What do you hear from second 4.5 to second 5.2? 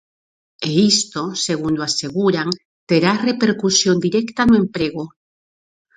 emprego.